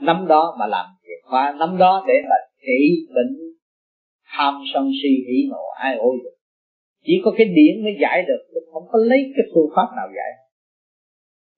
nắm 0.00 0.26
đó 0.28 0.56
mà 0.58 0.66
làm 0.66 0.86
việc 1.02 1.20
khóa, 1.24 1.54
nắm 1.58 1.78
đó 1.78 2.04
để 2.08 2.14
mà 2.28 2.36
trị 2.60 3.06
bệnh 3.14 3.45
tham 4.36 4.54
sân 4.74 4.90
si 5.02 5.08
hỉ 5.28 5.48
nộ 5.50 5.64
ai 5.76 5.96
ôi 5.96 6.16
được 6.24 6.36
chỉ 7.06 7.14
có 7.24 7.30
cái 7.38 7.46
điển 7.46 7.84
mới 7.84 7.92
giải 8.02 8.24
được 8.28 8.46
không 8.76 8.88
có 8.92 8.98
lấy 9.10 9.20
cái 9.36 9.44
phương 9.54 9.70
pháp 9.76 9.88
nào 9.96 10.08
giải. 10.16 10.32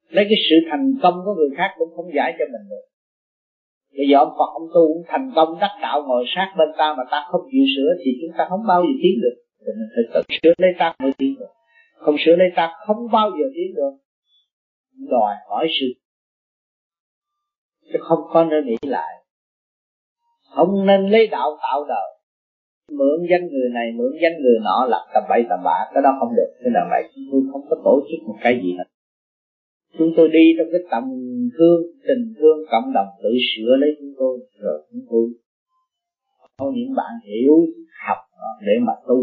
Lấy 0.08 0.24
cái 0.30 0.38
sự 0.46 0.56
thành 0.70 0.84
công 1.02 1.14
của 1.24 1.34
người 1.34 1.50
khác 1.56 1.70
cũng 1.78 1.88
không 1.96 2.08
giải 2.16 2.30
cho 2.38 2.44
mình 2.52 2.64
được. 2.70 2.84
Bây 3.96 4.06
giờ 4.10 4.16
ông 4.18 4.32
Phật 4.38 4.50
ông 4.58 4.68
tu 4.74 4.82
cũng 4.94 5.04
thành 5.06 5.30
công, 5.36 5.58
đắc 5.60 5.74
đạo 5.82 6.02
ngồi 6.06 6.24
sát 6.34 6.54
bên 6.58 6.68
ta 6.78 6.94
mà 6.98 7.04
ta 7.10 7.18
không 7.30 7.40
chịu 7.50 7.64
sửa 7.76 7.90
thì 8.04 8.10
chúng 8.20 8.34
ta 8.38 8.46
không 8.50 8.60
bao 8.68 8.82
giờ 8.82 8.94
tiến 9.02 9.14
được. 9.22 9.36
Thì 9.60 9.70
mình 9.78 9.90
phải 9.94 10.04
tự 10.14 10.20
sửa 10.42 10.54
lấy 10.58 10.70
ta 10.78 10.94
mới 10.98 11.12
tiến 11.18 11.34
được. 11.38 11.52
Không 11.94 12.16
sửa 12.18 12.36
lấy 12.36 12.48
ta 12.56 12.72
không 12.86 13.10
bao 13.12 13.30
giờ 13.30 13.46
tiến 13.54 13.74
được. 13.76 13.92
Đòi 15.10 15.34
hỏi 15.48 15.68
sự 15.80 15.86
chứ 17.92 17.98
không 18.00 18.18
có 18.32 18.44
nên 18.44 18.66
nghĩ 18.66 18.76
lại. 18.82 19.24
Không 20.54 20.86
nên 20.86 21.10
lấy 21.10 21.26
đạo 21.26 21.58
tạo 21.62 21.84
đời 21.88 22.17
mượn 22.98 23.18
danh 23.30 23.44
người 23.52 23.68
này, 23.78 23.92
mượn 23.98 24.12
danh 24.22 24.36
người 24.42 24.58
nọ 24.64 24.86
lập 24.90 25.04
tầm 25.14 25.22
bậy 25.28 25.42
tầm 25.48 25.60
bạ, 25.64 25.78
cái 25.94 26.02
đó 26.02 26.10
không 26.20 26.32
được. 26.36 26.50
Cái 26.62 26.70
lần 26.76 26.84
này 26.90 27.02
chúng 27.14 27.24
tôi 27.30 27.40
không 27.52 27.64
có 27.70 27.76
tổ 27.84 27.94
chức 28.08 28.28
một 28.28 28.38
cái 28.42 28.60
gì 28.62 28.70
hết. 28.78 28.88
Chúng 29.98 30.10
tôi 30.16 30.28
đi 30.28 30.44
trong 30.58 30.68
cái 30.72 30.80
tầm 30.90 31.04
thương, 31.56 31.80
tình 32.08 32.24
thương 32.38 32.58
cộng 32.70 32.92
đồng 32.96 33.08
tự 33.22 33.30
sửa 33.48 33.76
lấy 33.82 33.90
chúng 33.98 34.12
tôi, 34.18 34.38
rồi 34.62 34.78
chúng 34.90 35.04
tôi 35.10 35.24
có 36.58 36.72
những 36.74 36.94
bạn 36.96 37.12
hiểu 37.28 37.56
học 38.06 38.18
để 38.66 38.74
mà 38.86 38.92
tu. 39.08 39.18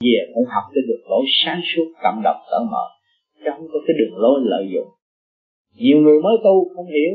Về 0.00 0.20
cũng 0.34 0.44
học 0.54 0.64
cái 0.74 0.82
được 0.88 1.02
lối 1.10 1.24
sáng 1.44 1.60
suốt 1.70 1.86
cộng 2.02 2.20
đồng 2.24 2.40
cởi 2.50 2.60
mở, 2.72 2.86
chứ 3.38 3.50
không 3.56 3.68
có 3.72 3.78
cái 3.86 3.94
đường 3.98 4.18
lối 4.22 4.40
lợi 4.42 4.64
dụng. 4.74 4.88
Nhiều 5.74 5.98
người 5.98 6.18
mới 6.22 6.36
tu 6.44 6.54
không 6.74 6.86
hiểu. 6.86 7.12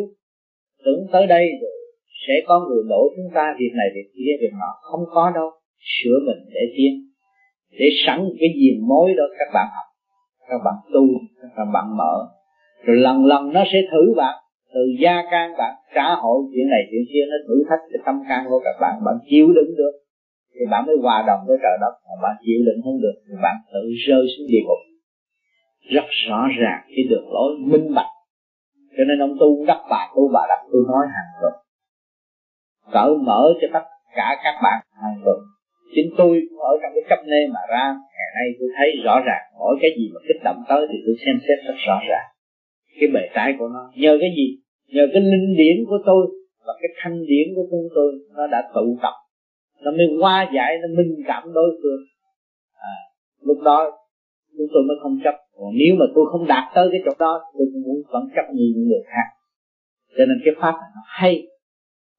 Tưởng 0.86 1.08
tới 1.12 1.28
đây 1.28 1.46
rồi 1.62 1.72
sẽ 2.28 2.34
có 2.48 2.56
người 2.68 2.84
đổ 2.90 3.02
chúng 3.16 3.30
ta 3.36 3.56
việc 3.60 3.72
này, 3.80 3.88
việc 3.96 4.10
kia, 4.16 4.32
việc 4.42 4.54
nọ. 4.54 4.72
Không 4.82 5.06
có 5.14 5.32
đâu 5.36 5.50
sửa 5.80 6.18
mình 6.28 6.42
để 6.56 6.64
tiến, 6.78 6.94
để 7.80 7.88
sẵn 8.06 8.20
cái 8.40 8.50
gì 8.56 8.70
mối 8.90 9.14
đó 9.18 9.24
các 9.40 9.50
bạn 9.54 9.68
học, 9.76 9.88
các 10.50 10.60
bạn 10.66 10.76
tu, 10.94 11.06
các 11.58 11.66
bạn 11.74 11.98
mở. 11.98 12.16
Rồi 12.86 12.98
lần 12.98 13.26
lần 13.26 13.54
nó 13.54 13.64
sẽ 13.72 13.80
thử 13.92 14.14
bạn, 14.18 14.36
từ 14.74 14.82
gia 15.02 15.16
can 15.32 15.54
bạn 15.58 15.74
trả 15.96 16.08
hội, 16.22 16.40
chuyện 16.52 16.68
này, 16.70 16.82
chuyện 16.90 17.06
kia, 17.12 17.24
nó 17.32 17.38
thử 17.48 17.56
thách 17.70 17.84
cái 17.92 18.00
tâm 18.06 18.16
can 18.30 18.46
của 18.50 18.60
các 18.66 18.76
bạn 18.82 18.94
bạn 19.06 19.16
chịu 19.30 19.48
đựng 19.58 19.72
được. 19.78 19.94
Thì 20.54 20.66
bạn 20.72 20.86
mới 20.88 20.96
hòa 21.04 21.24
đồng 21.28 21.40
với 21.48 21.58
trời 21.64 21.78
đất, 21.82 21.94
mà 22.08 22.16
bạn 22.24 22.36
chịu 22.46 22.60
đựng 22.66 22.80
không 22.84 23.02
được, 23.02 23.16
thì 23.28 23.34
bạn 23.44 23.56
tự 23.74 23.84
rơi 24.08 24.24
xuống 24.32 24.48
địa 24.52 24.64
ngục. 24.68 24.82
Rất 25.96 26.08
rõ 26.28 26.48
ràng 26.60 26.82
cái 26.88 27.04
đường 27.10 27.28
lối 27.36 27.52
minh 27.72 27.94
bạch. 27.96 28.12
Cho 28.98 29.04
nên 29.08 29.20
ông 29.20 29.38
tu 29.40 29.66
đắp 29.66 29.78
bà, 29.90 30.02
tu 30.16 30.24
bà 30.34 30.42
đắp 30.50 30.60
tôi 30.72 30.82
nói 30.88 31.06
hàng 31.16 31.32
tuần. 31.42 31.54
Cởi 32.94 33.12
mở 33.28 33.54
cho 33.62 33.68
tất 33.74 33.86
cả 34.16 34.28
các 34.44 34.56
bạn 34.64 34.80
hàng 35.02 35.22
tuần 35.26 35.38
chính 35.96 36.10
tôi 36.20 36.32
cũng 36.50 36.60
ở 36.72 36.74
trong 36.82 36.92
cái 36.96 37.04
cấp 37.10 37.20
nê 37.32 37.42
mà 37.56 37.62
ra. 37.74 37.86
Ngày 38.18 38.30
nay 38.38 38.48
tôi 38.60 38.70
thấy 38.78 38.88
rõ 39.06 39.16
ràng 39.28 39.44
mỗi 39.60 39.76
cái 39.82 39.92
gì 39.98 40.06
mà 40.14 40.20
kích 40.28 40.42
động 40.44 40.60
tới 40.70 40.82
thì 40.90 40.98
tôi 41.06 41.16
xem 41.24 41.36
xét 41.46 41.58
rất 41.68 41.78
rõ 41.88 41.98
ràng. 42.10 42.28
Cái 43.00 43.10
bề 43.14 43.24
trái 43.36 43.50
của 43.60 43.68
nó. 43.76 43.84
Nhờ 44.04 44.18
cái 44.22 44.32
gì? 44.38 44.48
Nhờ 44.96 45.04
cái 45.14 45.22
linh 45.32 45.50
điển 45.58 45.78
của 45.90 46.00
tôi 46.06 46.22
và 46.66 46.74
cái 46.82 46.90
thanh 47.00 47.18
điển 47.32 47.48
của 47.56 47.66
chúng 47.72 47.88
tôi 47.96 48.10
nó 48.38 48.48
đã 48.48 48.70
tụ 48.76 48.98
tập. 49.04 49.16
Nó 49.84 49.92
mới 49.92 50.08
qua 50.22 50.50
giải 50.56 50.72
nó 50.82 50.88
minh 50.98 51.14
cảm 51.28 51.44
đối 51.54 51.70
phương. 51.82 52.02
À, 52.94 52.96
lúc 53.42 53.58
đó 53.66 53.92
chúng 54.58 54.68
tôi 54.74 54.84
mới 54.88 54.98
không 55.02 55.20
chấp. 55.24 55.36
Còn 55.58 55.72
nếu 55.82 55.96
mà 56.00 56.06
tôi 56.16 56.26
không 56.32 56.48
đạt 56.48 56.64
tới 56.76 56.88
cái 56.92 57.02
chỗ 57.06 57.12
đó 57.20 57.34
tôi 57.58 57.68
cũng 57.74 57.84
muốn 57.88 57.98
vẫn 58.14 58.24
chấp 58.36 58.46
như 58.54 58.66
những 58.76 58.88
người 58.88 59.04
khác. 59.06 59.28
Cho 60.18 60.26
nên 60.26 60.38
cái 60.46 60.54
pháp 60.62 60.72
này 60.82 60.90
nó 60.96 61.02
hay 61.06 61.48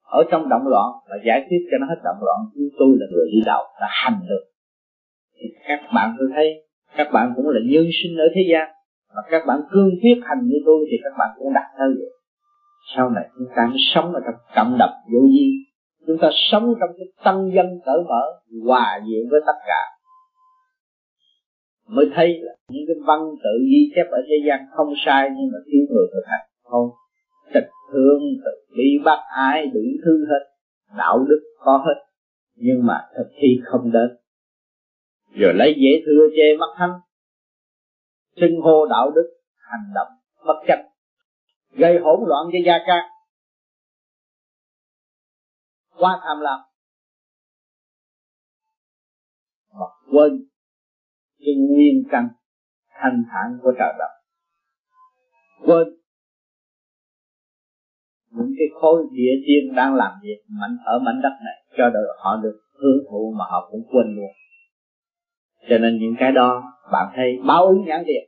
ở 0.07 0.25
trong 0.31 0.49
động 0.49 0.67
loạn 0.67 0.89
và 1.09 1.17
giải 1.27 1.47
quyết 1.49 1.59
cho 1.71 1.77
nó 1.81 1.87
hết 1.87 2.01
động 2.05 2.21
loạn 2.27 2.39
chúng 2.55 2.69
tôi 2.79 2.91
là 3.01 3.07
người 3.13 3.27
đi 3.33 3.41
đầu, 3.47 3.63
là 3.81 3.89
hành 3.91 4.21
được. 4.29 4.45
Thì 5.37 5.47
các 5.69 5.81
bạn 5.95 6.17
tôi 6.19 6.29
thấy, 6.35 6.49
các 6.97 7.09
bạn 7.13 7.33
cũng 7.37 7.49
là 7.49 7.61
nhân 7.71 7.87
sinh 8.03 8.17
ở 8.19 8.27
thế 8.35 8.43
gian, 8.53 8.69
mà 9.15 9.23
các 9.31 9.43
bạn 9.47 9.59
cương 9.71 9.91
quyết 10.03 10.19
hành 10.23 10.47
như 10.47 10.59
tôi 10.67 10.87
thì 10.91 10.97
các 11.05 11.15
bạn 11.19 11.29
cũng 11.39 11.53
đạt 11.55 11.69
tới 11.79 11.89
vậy. 11.99 12.11
Sau 12.97 13.11
này 13.11 13.25
chúng 13.39 13.49
ta 13.57 13.67
mới 13.67 13.79
sống 13.95 14.13
ở 14.13 14.21
trong 14.25 14.35
cộng 14.57 14.79
đập 14.79 14.91
vô 15.13 15.21
vi. 15.33 15.47
Chúng 16.07 16.19
ta 16.23 16.29
sống 16.51 16.75
trong 16.81 16.91
cái 16.99 17.07
tăng 17.25 17.51
dân 17.55 17.67
cởi 17.87 18.01
mở, 18.09 18.23
hòa 18.67 19.01
diện 19.07 19.23
với 19.31 19.41
tất 19.47 19.59
cả. 19.67 19.83
Mới 21.89 22.07
thấy 22.15 22.29
là 22.43 22.53
những 22.69 22.85
cái 22.87 22.97
văn 23.07 23.21
tự 23.45 23.53
ghi 23.71 23.93
chép 23.95 24.07
ở 24.11 24.19
thế 24.29 24.37
gian 24.47 24.67
không 24.77 24.93
sai 25.07 25.29
nhưng 25.37 25.49
mà 25.53 25.59
thiếu 25.67 25.83
người 25.91 26.07
thực 26.13 26.25
hành, 26.27 26.47
không 26.63 26.89
tịch 27.55 27.71
thương 27.93 28.23
từ 28.45 28.75
bi 28.77 28.99
bác 29.05 29.21
ái, 29.37 29.67
đủ 29.67 29.81
thứ 30.05 30.27
hết. 30.29 30.53
Đạo 30.99 31.25
đức 31.29 31.41
có 31.59 31.85
hết, 31.87 32.03
nhưng 32.55 32.87
mà 32.87 33.09
thực 33.17 33.31
thi 33.41 33.49
không 33.65 33.93
đến. 33.93 34.17
Rồi 35.35 35.55
lấy 35.55 35.75
dễ 35.77 36.03
thưa 36.07 36.29
chê 36.37 36.57
mắt 36.59 36.75
thánh, 36.77 37.01
xưng 38.41 38.61
hô 38.63 38.87
đạo 38.87 39.11
đức, 39.15 39.37
hành 39.57 39.93
động 39.95 40.09
bất 40.47 40.65
chấp, 40.69 40.79
gây 41.71 41.99
hỗn 41.99 42.21
loạn 42.27 42.47
cho 42.53 42.59
gia 42.67 42.79
ca. 42.87 43.09
Quá 45.97 46.21
tham 46.23 46.41
lam. 46.41 46.61
Mà 49.73 49.87
quên 50.13 50.47
cái 51.39 51.55
nguyên 51.55 52.03
căn 52.11 52.29
thanh 52.89 53.25
thản 53.31 53.59
của 53.63 53.73
trời 53.79 53.93
đất. 53.99 54.13
Quên 55.67 55.89
những 58.37 58.53
cái 58.59 58.67
khối 58.81 59.03
địa 59.13 59.33
tiên 59.47 59.75
đang 59.75 59.95
làm 59.95 60.13
việc 60.23 60.39
mạnh 60.61 60.77
ở 60.85 60.99
mảnh 60.99 61.21
đất 61.23 61.33
này, 61.45 61.55
cho 61.77 61.91
được 61.91 62.07
họ 62.19 62.37
được 62.43 62.57
hưởng 62.83 63.05
thụ 63.11 63.35
mà 63.39 63.45
họ 63.51 63.69
cũng 63.71 63.83
quên 63.91 64.17
luôn. 64.17 64.31
Cho 65.69 65.79
nên 65.79 65.99
những 65.99 66.15
cái 66.19 66.33
đó, 66.33 66.63
bạn 66.93 67.13
thấy 67.17 67.39
báo 67.47 67.67
ứng 67.67 67.85
nhãn 67.87 68.03
tiền 68.07 68.25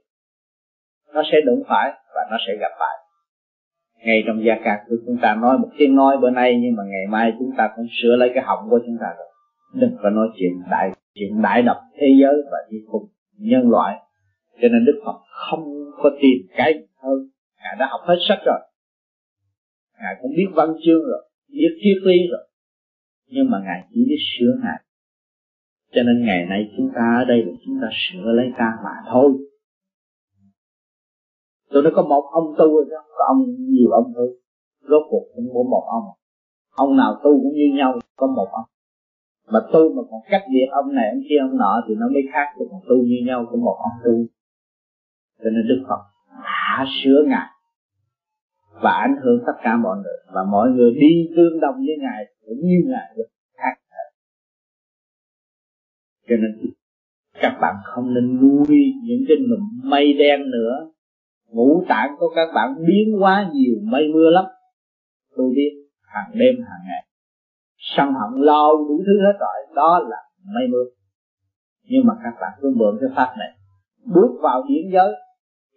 nó 1.15 1.23
sẽ 1.33 1.41
đụng 1.47 1.63
phải 1.69 1.93
và 2.15 2.21
nó 2.31 2.37
sẽ 2.47 2.53
gặp 2.61 2.73
phải. 2.79 2.97
Ngay 4.05 4.23
trong 4.27 4.45
gia 4.45 4.55
cát 4.65 4.81
của 4.89 4.97
chúng 5.07 5.17
ta 5.23 5.35
nói 5.35 5.59
một 5.59 5.69
tiếng 5.79 5.97
nói 5.97 6.17
bữa 6.21 6.31
nay, 6.31 6.59
nhưng 6.63 6.77
mà 6.77 6.83
ngày 6.87 7.07
mai 7.09 7.33
chúng 7.39 7.51
ta 7.59 7.71
cũng 7.77 7.87
sửa 8.03 8.17
lấy 8.17 8.31
cái 8.35 8.45
họng 8.45 8.71
của 8.71 8.81
chúng 8.87 8.97
ta 9.01 9.07
rồi. 9.19 9.29
Đừng 9.75 9.97
có 10.03 10.11
nói 10.11 10.29
chuyện 10.37 10.53
đại 10.71 10.91
chuyện 11.15 11.43
đại 11.43 11.63
độc 11.63 11.77
thế 11.99 12.07
giới 12.21 12.35
và 12.51 12.59
đi 12.71 12.79
cùng 12.91 13.07
nhân 13.39 13.71
loại. 13.71 13.97
Cho 14.63 14.69
nên 14.69 14.85
đức 14.85 15.03
phật 15.05 15.19
không 15.29 15.65
có 16.03 16.11
tìm 16.21 16.39
cái 16.57 16.75
hơn. 17.03 17.19
Ngài 17.63 17.77
đã 17.79 17.87
học 17.91 18.01
hết 18.05 18.17
sách 18.29 18.39
rồi 18.47 18.59
ngài 20.01 20.15
cũng 20.23 20.33
biết 20.37 20.51
văn 20.55 20.69
chương 20.85 21.03
rồi, 21.11 21.23
biết 21.49 21.73
triết 21.81 22.03
lý 22.09 22.19
rồi. 22.31 22.45
Nhưng 23.27 23.51
mà 23.51 23.59
ngài 23.65 23.81
chỉ 23.91 24.01
biết 24.09 24.21
sửa 24.33 24.53
ngài. 24.63 24.81
Cho 25.95 26.03
nên 26.03 26.27
ngày 26.27 26.47
nay 26.47 26.61
chúng 26.77 26.91
ta 26.95 27.17
ở 27.23 27.25
đây 27.25 27.45
là 27.45 27.53
chúng 27.65 27.79
ta 27.83 27.89
sửa 27.93 28.33
lấy 28.33 28.53
ta 28.59 28.69
mà 28.85 28.91
thôi. 29.13 29.33
Tụi 31.71 31.83
nó 31.83 31.91
có 31.95 32.03
một 32.03 32.25
ông 32.33 32.55
tu 32.59 32.67
rồi 32.67 32.87
đó, 32.91 33.01
có 33.19 33.25
ông 33.29 33.41
nhiều 33.59 33.91
ông 33.91 34.13
thôi 34.15 34.39
rốt 34.91 35.03
cuộc 35.11 35.25
cũng 35.35 35.49
có 35.55 35.63
một 35.71 35.85
ông. 35.99 36.05
Ông 36.77 36.97
nào 36.97 37.15
tu 37.25 37.31
cũng 37.43 37.53
như 37.53 37.77
nhau, 37.77 37.99
có 38.17 38.27
một 38.27 38.49
ông. 38.53 38.69
Mà 39.53 39.61
tu 39.73 39.95
mà 39.97 40.03
còn 40.11 40.21
cách 40.31 40.43
biệt 40.53 40.67
ông 40.71 40.95
này, 40.95 41.11
ông 41.11 41.23
kia, 41.29 41.39
ông 41.41 41.57
nọ 41.57 41.85
thì 41.89 41.95
nó 41.95 42.07
mới 42.09 42.23
khác. 42.33 42.47
Còn 42.71 42.81
tu 42.89 42.97
như 42.97 43.17
nhau, 43.27 43.47
có 43.51 43.57
một 43.57 43.77
ông 43.89 43.97
tu. 44.05 44.15
Cho 45.39 45.51
nên 45.51 45.69
đức 45.69 45.85
phật 45.89 46.03
đã 46.45 46.87
sửa 47.03 47.25
ngài 47.29 47.49
và 48.83 48.91
ảnh 48.91 49.17
hưởng 49.23 49.41
tất 49.47 49.53
cả 49.63 49.77
mọi 49.77 49.97
người. 49.97 50.19
Và 50.35 50.45
mọi 50.51 50.71
người 50.71 50.91
đi 50.91 51.31
tương 51.37 51.61
đồng 51.61 51.77
với 51.77 51.97
ngài, 52.01 52.25
cũng 52.47 52.59
như 52.63 52.77
ngài 52.87 53.15
được 53.17 53.27
khác 53.57 53.75
cho 56.29 56.37
nên 56.37 56.71
các 57.41 57.59
bạn 57.61 57.75
không 57.85 58.15
nên 58.15 58.41
nuôi 58.41 58.79
những 59.03 59.25
cái 59.29 59.37
nụm 59.51 59.91
mây 59.91 60.13
đen 60.13 60.51
nữa. 60.51 60.91
Ngũ 61.49 61.85
tạng 61.89 62.17
của 62.19 62.33
các 62.35 62.49
bạn 62.55 62.75
biến 62.87 63.23
quá 63.23 63.51
nhiều, 63.53 63.75
mây 63.83 64.09
mưa 64.15 64.31
lắm. 64.31 64.45
Tôi 65.37 65.53
biết, 65.57 65.73
hàng 66.03 66.31
đêm, 66.35 66.55
hàng 66.69 66.85
ngày, 66.89 67.07
sân 67.77 68.07
hận 68.07 68.43
lo 68.43 68.73
đủ 68.89 69.03
thứ 69.07 69.21
hết 69.27 69.39
rồi, 69.41 69.75
đó 69.75 70.01
là 70.09 70.17
mây 70.55 70.65
mưa. 70.69 70.85
Nhưng 71.83 72.07
mà 72.07 72.15
các 72.25 72.35
bạn 72.41 72.59
cứ 72.61 72.73
mượn 72.77 72.99
cái 73.01 73.11
pháp 73.17 73.35
này, 73.39 73.51
bước 74.15 74.39
vào 74.43 74.63
điển 74.69 74.83
giới, 74.93 75.13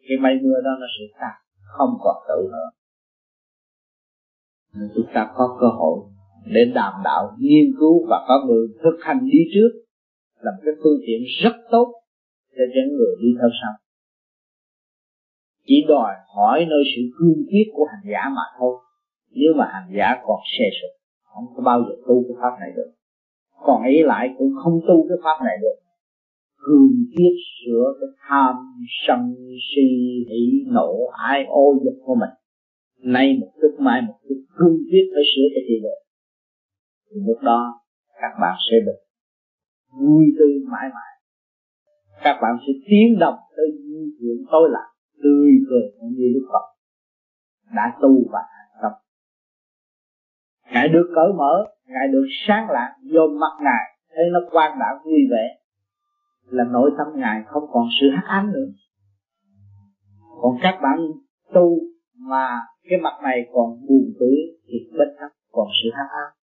cái 0.10 0.18
mây 0.22 0.34
mưa 0.44 0.62
đó 0.64 0.72
nó 0.80 0.88
sẽ 1.00 1.20
tan, 1.20 1.36
không 1.62 1.98
còn 2.00 2.16
tự 2.28 2.50
nữa 2.52 2.81
chúng 4.74 5.06
ta 5.14 5.32
có 5.36 5.58
cơ 5.62 5.68
hội 5.68 6.00
để 6.46 6.66
đàm 6.76 6.94
đạo, 7.04 7.36
nghiên 7.40 7.74
cứu 7.80 8.06
và 8.10 8.26
có 8.28 8.46
người 8.48 8.68
thực 8.84 8.98
hành 9.02 9.20
đi 9.32 9.40
trước 9.54 9.72
là 10.42 10.52
một 10.52 10.62
cái 10.66 10.74
phương 10.84 11.00
tiện 11.06 11.22
rất 11.44 11.56
tốt 11.72 11.88
cho 12.58 12.64
những 12.74 12.98
người 12.98 13.16
đi 13.22 13.28
theo 13.40 13.50
sau. 13.62 13.74
Chỉ 15.68 15.86
đòi 15.88 16.14
hỏi 16.36 16.66
nơi 16.70 16.84
sự 16.96 17.02
cương 17.18 17.46
quyết 17.50 17.68
của 17.74 17.86
hành 17.92 18.12
giả 18.12 18.30
mà 18.30 18.42
thôi. 18.60 18.76
Nếu 19.32 19.54
mà 19.56 19.66
hành 19.74 19.90
giả 19.98 20.22
còn 20.26 20.40
xê 20.58 20.66
sụp, 20.82 20.94
không 21.24 21.46
có 21.56 21.64
bao 21.64 21.80
giờ 21.82 21.96
tu 22.08 22.24
cái 22.28 22.38
pháp 22.42 22.54
này 22.60 22.72
được. 22.76 22.92
Còn 23.66 23.84
ý 23.84 24.04
lại 24.04 24.30
cũng 24.38 24.52
không 24.64 24.80
tu 24.88 25.08
cái 25.10 25.18
pháp 25.24 25.46
này 25.46 25.58
được. 25.62 25.78
Cương 26.58 26.92
quyết 27.16 27.36
sửa 27.58 27.84
cái 28.00 28.10
tham, 28.28 28.56
sân 29.08 29.36
si 29.70 29.88
hỉ 30.30 30.64
nộ 30.68 31.10
ai 31.14 31.46
ô 31.48 31.74
dục 31.84 31.96
của 32.06 32.16
mình 32.16 32.30
nay 33.04 33.38
một 33.42 33.52
chút 33.62 33.76
mai 33.80 34.02
một 34.02 34.18
chút 34.30 34.40
cương 34.58 34.78
quyết 34.90 35.06
phải 35.14 35.24
sửa 35.36 35.48
cái 35.54 35.64
gì 35.70 35.78
được. 35.84 36.00
Thì 37.10 37.18
lúc 37.28 37.38
đó, 37.42 37.82
các 38.22 38.34
bạn 38.42 38.58
sẽ 38.72 38.78
được 38.86 39.00
vui 40.00 40.26
tươi 40.40 40.54
mãi 40.72 40.90
mãi. 40.94 41.14
Các 42.24 42.40
bạn 42.42 42.58
sẽ 42.68 42.74
tiến 42.88 43.20
động 43.20 43.38
tới 43.58 43.66
những 43.90 44.10
chuyện 44.20 44.46
tối 44.52 44.70
lạc 44.72 44.90
tươi 45.24 45.52
cười 45.70 46.10
như 46.18 46.32
Đức 46.34 46.46
Phật. 46.52 46.66
Đã 47.76 47.98
tu 48.02 48.12
và 48.32 48.40
tập 48.82 48.94
ngài 50.74 50.88
được 50.90 51.12
cởi 51.16 51.34
mở, 51.38 51.66
ngài 51.86 52.08
được 52.08 52.26
sáng 52.48 52.70
lạc 52.70 52.96
vô 53.14 53.22
mặt 53.28 53.54
ngài, 53.64 53.98
thấy 54.16 54.26
nó 54.34 54.40
quan 54.52 54.80
đã 54.80 55.00
vui 55.06 55.20
vẻ, 55.32 55.58
là 56.46 56.64
nội 56.64 56.92
tâm 56.98 57.08
ngài 57.16 57.44
không 57.48 57.64
còn 57.72 57.88
sự 58.02 58.08
hắc 58.16 58.26
ám 58.26 58.52
nữa. 58.54 58.68
Còn 60.42 60.58
các 60.62 60.80
bạn 60.84 60.98
tu 61.54 61.80
mà 62.18 62.60
cái 62.90 63.00
mặt 63.00 63.14
này 63.24 63.38
còn 63.54 63.68
buồn 63.88 64.14
tủi, 64.20 64.36
thì 64.68 64.78
bất 64.98 65.16
trong 65.20 65.32
còn 65.52 65.68
sự 65.84 65.90
tham 65.94 66.06
ám 66.24 66.42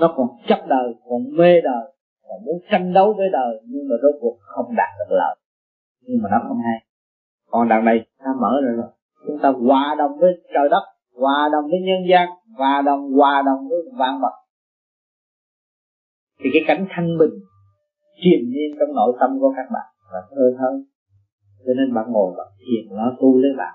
nó 0.00 0.14
còn 0.16 0.26
chấp 0.48 0.58
đời 0.68 0.94
còn 1.08 1.36
mê 1.36 1.60
đời 1.60 1.94
còn 2.28 2.44
muốn 2.44 2.58
tranh 2.70 2.92
đấu 2.92 3.14
với 3.16 3.28
đời 3.32 3.60
nhưng 3.64 3.88
mà 3.88 3.96
rốt 4.02 4.14
cuộc 4.20 4.36
không 4.40 4.76
đạt 4.76 4.88
được 4.98 5.16
lợi. 5.16 5.36
Nhưng 6.00 6.22
mà 6.22 6.28
nó 6.32 6.38
không 6.48 6.58
hay. 6.64 6.86
Còn 7.50 7.68
đằng 7.68 7.84
này 7.84 8.06
ta 8.18 8.30
mở 8.40 8.60
rồi 8.64 8.76
rồi 8.76 8.90
chúng 9.26 9.38
ta 9.42 9.48
hòa 9.48 9.94
đồng 9.98 10.18
với 10.18 10.32
trời 10.54 10.68
đất 10.70 10.82
hòa 11.14 11.48
đồng 11.52 11.64
với 11.64 11.80
nhân 11.80 12.00
gian 12.10 12.28
hòa 12.56 12.82
đồng 12.86 13.12
hòa 13.12 13.42
đồng 13.46 13.68
với 13.68 13.78
vạn 13.98 14.20
vật. 14.20 14.34
Thì 16.40 16.50
cái 16.52 16.62
cảnh 16.66 16.86
thanh 16.90 17.18
bình 17.18 17.34
triền 18.22 18.50
miên 18.50 18.78
trong 18.78 18.94
nội 18.94 19.16
tâm 19.20 19.30
của 19.40 19.52
các 19.56 19.66
bạn 19.72 19.86
là 20.12 20.20
thơ 20.30 20.56
hơn 20.58 20.84
cho 21.64 21.72
nên 21.78 21.94
bạn 21.94 22.06
ngồi 22.12 22.30
bạn 22.38 22.50
thiền 22.62 22.96
nó 22.96 23.06
tu 23.20 23.38
lấy 23.42 23.52
bạn 23.60 23.74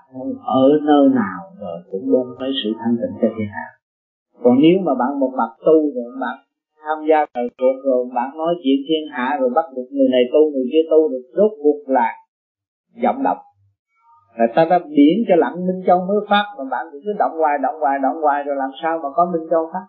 ở 0.62 0.64
nơi 0.90 1.04
nào 1.22 1.40
rồi 1.60 1.76
cũng 1.90 2.04
đem 2.12 2.26
tới 2.40 2.50
sự 2.64 2.70
thanh 2.80 2.96
tịnh 3.00 3.14
cho 3.20 3.28
thiên 3.38 3.48
hạ. 3.56 3.66
Còn 4.42 4.54
nếu 4.62 4.76
mà 4.86 4.92
bạn 5.00 5.20
một 5.20 5.32
mặt 5.40 5.50
tu 5.66 5.76
rồi 5.94 6.08
bạn 6.20 6.36
tham 6.84 6.98
gia 7.08 7.18
thời 7.34 7.48
cuộc 7.58 7.76
rồi, 7.84 8.00
bạn 8.14 8.28
nói 8.40 8.54
chuyện 8.62 8.78
thiên 8.88 9.04
hạ 9.14 9.36
rồi 9.40 9.50
bắt 9.54 9.66
được 9.76 9.88
người 9.90 10.08
này 10.14 10.22
tu, 10.32 10.40
người 10.52 10.66
kia 10.72 10.84
tu 10.90 11.08
được, 11.12 11.24
rốt 11.36 11.50
cuộc 11.62 11.80
là 11.86 12.08
giọng 13.02 13.22
động. 13.22 13.38
Rồi 14.38 14.48
ta 14.54 14.64
đã 14.70 14.78
điển 14.78 15.16
cho 15.28 15.34
lặng 15.36 15.66
minh 15.66 15.82
châu 15.86 15.98
mới 16.08 16.20
phát, 16.30 16.44
mà 16.58 16.64
bạn 16.70 16.86
cứ 16.92 17.12
động 17.18 17.34
hoài 17.40 17.58
động 17.62 17.76
hoài 17.80 17.98
động 18.02 18.16
hoài 18.22 18.42
rồi 18.46 18.56
làm 18.56 18.70
sao 18.82 19.00
mà 19.02 19.08
có 19.16 19.30
minh 19.32 19.46
châu 19.50 19.70
phát? 19.72 19.86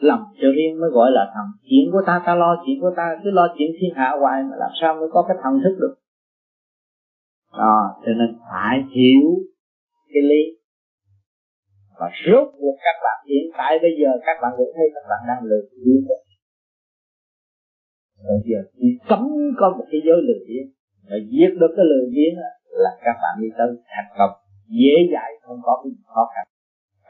Lòng 0.00 0.22
cho 0.40 0.48
riêng 0.56 0.80
mới 0.80 0.90
gọi 0.90 1.10
là 1.10 1.24
thần. 1.34 1.46
Chuyện 1.70 1.92
của 1.92 2.02
ta 2.06 2.22
ta 2.26 2.34
lo 2.34 2.56
chuyện 2.66 2.76
của 2.80 2.92
ta, 2.96 3.06
cứ 3.24 3.30
lo 3.30 3.46
chuyện 3.58 3.70
thiên 3.80 3.90
hạ 3.94 4.16
hoài 4.20 4.42
mà 4.42 4.56
làm 4.56 4.70
sao 4.80 4.94
mới 4.94 5.08
có 5.12 5.24
cái 5.28 5.36
thần 5.42 5.60
thức 5.64 5.74
được? 5.80 5.94
Đó, 7.58 7.78
cho 8.02 8.12
nên 8.18 8.30
phải 8.50 8.76
hiểu 8.94 9.24
cái 10.12 10.22
lý. 10.30 10.42
Và 11.98 12.06
rốt 12.26 12.46
cuộc 12.60 12.76
các 12.86 12.96
bạn, 13.04 13.18
hiện 13.30 13.46
tại 13.58 13.78
bây 13.84 13.92
giờ 14.00 14.10
các 14.26 14.36
bạn 14.42 14.52
cũng 14.56 14.72
thấy 14.76 14.86
các 14.94 15.04
bạn 15.10 15.20
đang 15.28 15.44
lừa 15.50 15.62
dối 15.84 16.18
bây 18.28 18.40
giờ 18.50 18.58
chỉ 18.78 18.88
cấm 19.08 19.22
có 19.60 19.66
một 19.78 19.86
cái 19.90 20.00
giới 20.06 20.18
lừa 20.28 20.40
dối 20.48 20.64
và 21.08 21.16
giết 21.30 21.50
được 21.60 21.72
cái 21.76 21.84
lừa 21.90 22.04
dối 22.14 22.30
là 22.84 22.90
các 23.04 23.16
bạn 23.22 23.34
đi 23.42 23.48
tới 23.58 23.68
thành 23.94 24.10
công 24.18 24.32
dễ 24.68 24.94
dãi, 25.12 25.30
không 25.42 25.60
có 25.62 25.80
cái 25.82 25.90
gì 25.90 26.02
khó 26.14 26.22
khăn. 26.34 26.46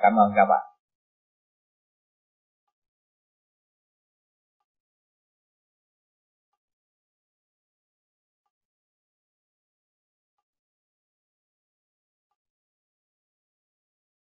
Cảm 0.02 0.12
ơn 0.22 0.32
các 0.36 0.46
bạn. 0.52 0.73